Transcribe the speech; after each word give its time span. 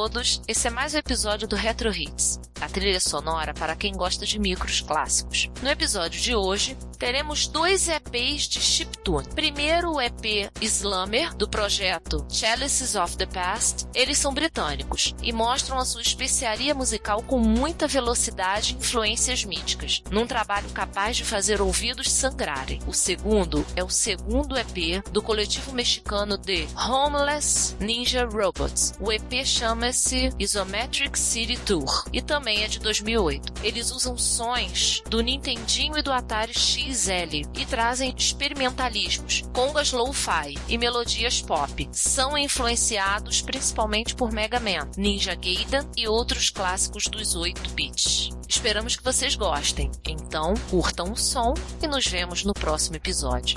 todos, 0.00 0.40
esse 0.48 0.66
é 0.66 0.70
mais 0.70 0.94
um 0.94 0.96
episódio 0.96 1.46
do 1.46 1.54
Retro 1.54 1.94
Hits, 1.94 2.40
a 2.60 2.68
trilha 2.68 3.00
sonora 3.00 3.54
para 3.54 3.74
quem 3.74 3.92
gosta 3.92 4.26
de 4.26 4.38
micros 4.38 4.80
clássicos. 4.80 5.50
No 5.62 5.68
episódio 5.68 6.20
de 6.20 6.34
hoje, 6.34 6.76
teremos 6.98 7.46
dois 7.46 7.88
EPs 7.88 8.42
de 8.42 8.60
chiptune. 8.60 9.26
Primeiro 9.34 9.92
o 9.92 10.00
EP 10.00 10.50
Slammer, 10.60 11.34
do 11.34 11.48
projeto 11.48 12.26
Chalices 12.28 12.94
of 12.94 13.16
the 13.16 13.26
Past. 13.26 13.86
Eles 13.94 14.18
são 14.18 14.34
britânicos 14.34 15.14
e 15.22 15.32
mostram 15.32 15.78
a 15.78 15.84
sua 15.84 16.02
especiaria 16.02 16.74
musical 16.74 17.22
com 17.22 17.38
muita 17.38 17.88
velocidade 17.88 18.74
e 18.74 18.76
influências 18.76 19.44
míticas, 19.44 20.02
num 20.10 20.26
trabalho 20.26 20.68
capaz 20.70 21.16
de 21.16 21.24
fazer 21.24 21.62
ouvidos 21.62 22.10
sangrarem. 22.10 22.80
O 22.86 22.92
segundo 22.92 23.64
é 23.74 23.82
o 23.82 23.88
segundo 23.88 24.56
EP 24.58 25.02
do 25.10 25.22
coletivo 25.22 25.72
mexicano 25.72 26.36
de 26.36 26.66
Homeless 26.76 27.76
Ninja 27.80 28.26
Robots. 28.26 28.92
O 29.00 29.10
EP 29.10 29.44
chama-se 29.44 30.30
Isometric 30.38 31.18
City 31.18 31.56
Tour 31.56 32.04
e 32.12 32.20
também 32.20 32.49
é 32.58 32.68
de 32.68 32.78
2008. 32.80 33.52
Eles 33.62 33.90
usam 33.90 34.16
sons 34.18 35.02
do 35.08 35.20
Nintendinho 35.20 35.96
e 35.96 36.02
do 36.02 36.12
Atari 36.12 36.52
XL 36.52 37.48
e 37.56 37.66
trazem 37.66 38.14
experimentalismos, 38.16 39.44
congas 39.52 39.92
lo-fi 39.92 40.56
e 40.68 40.76
melodias 40.76 41.40
pop. 41.40 41.88
São 41.92 42.36
influenciados 42.36 43.40
principalmente 43.40 44.14
por 44.14 44.32
Mega 44.32 44.60
Man, 44.60 44.90
Ninja 44.96 45.34
Gaiden 45.34 45.88
e 45.96 46.08
outros 46.08 46.50
clássicos 46.50 47.04
dos 47.04 47.34
8 47.34 47.70
bits. 47.70 48.30
Esperamos 48.48 48.96
que 48.96 49.04
vocês 49.04 49.36
gostem. 49.36 49.90
Então, 50.06 50.54
curtam 50.70 51.12
o 51.12 51.16
som 51.16 51.54
e 51.82 51.86
nos 51.86 52.06
vemos 52.06 52.44
no 52.44 52.52
próximo 52.52 52.96
episódio. 52.96 53.56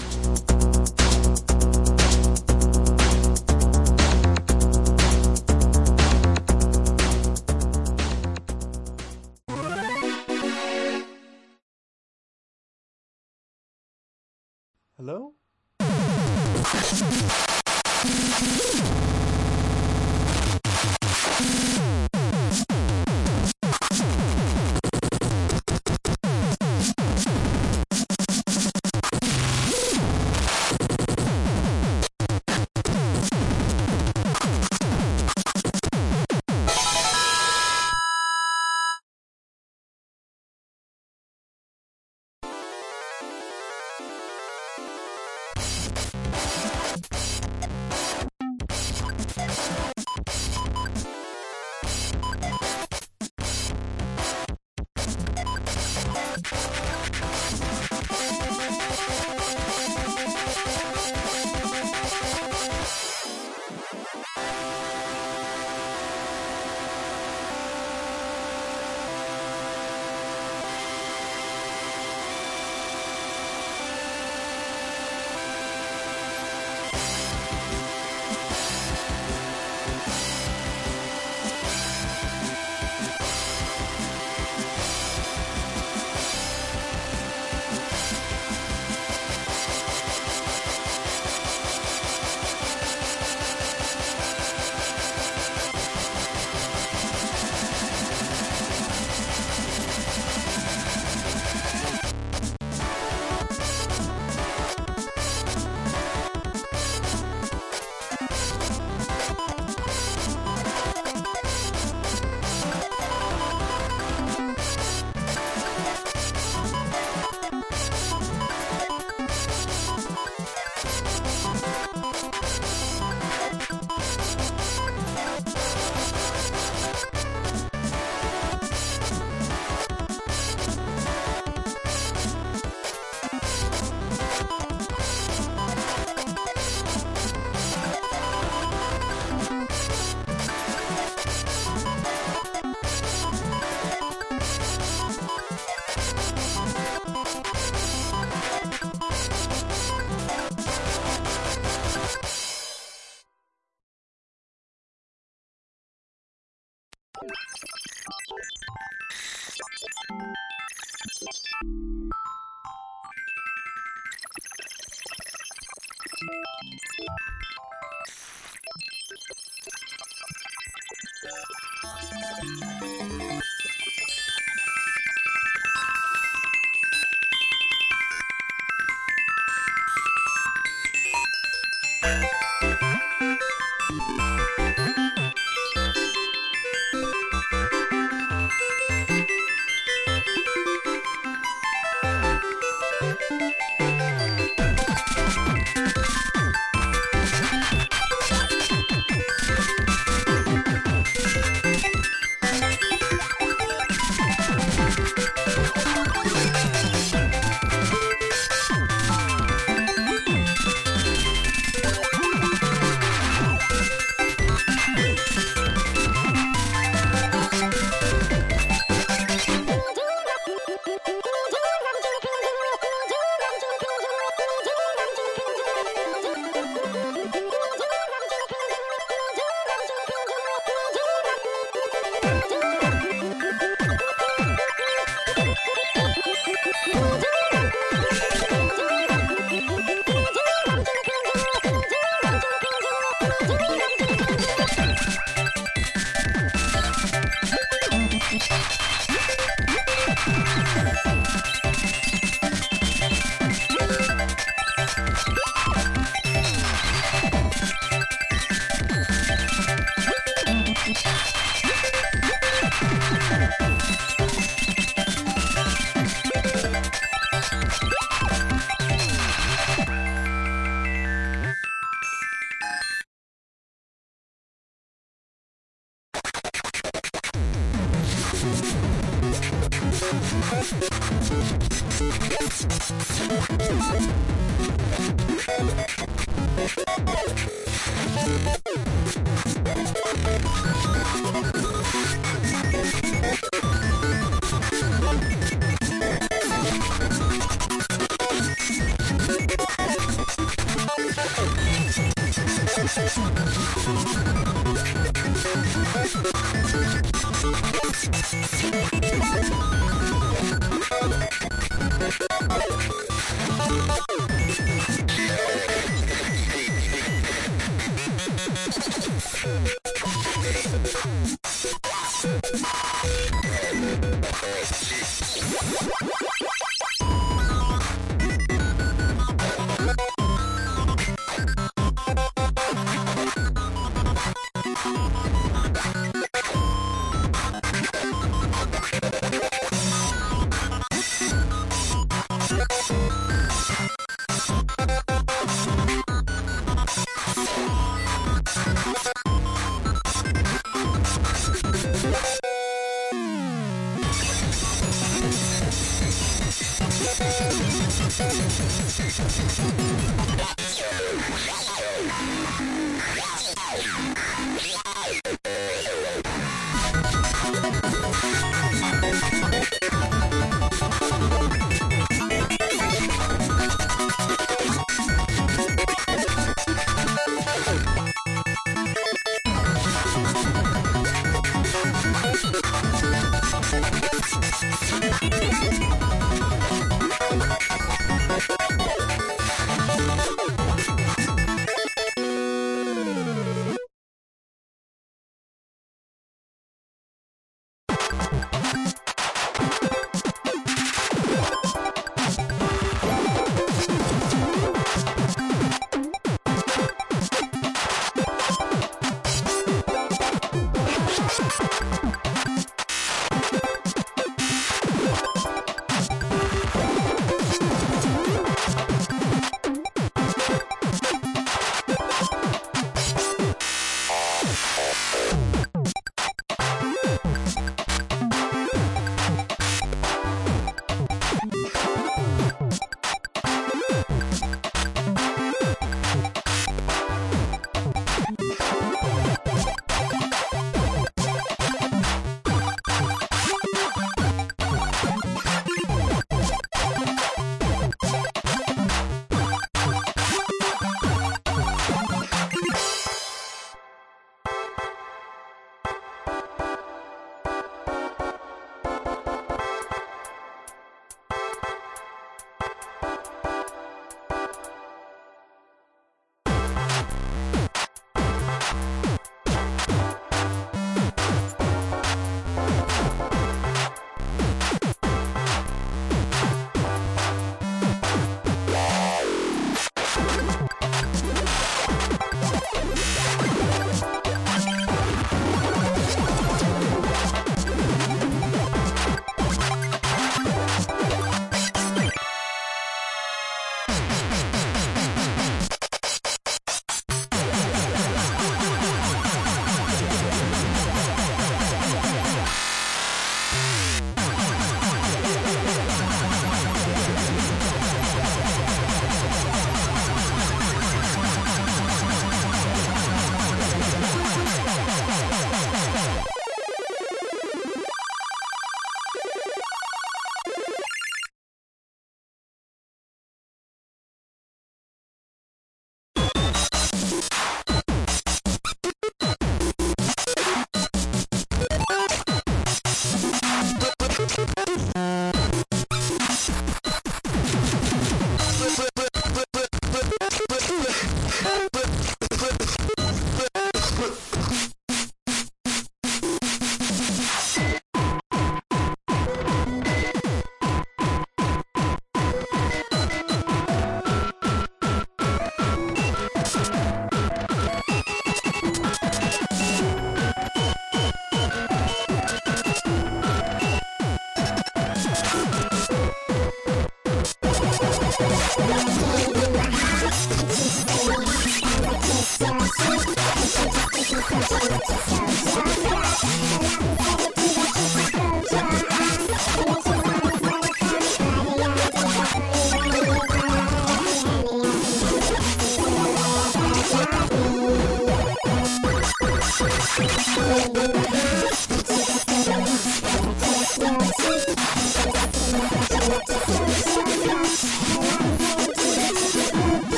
Hello? 14.95 15.33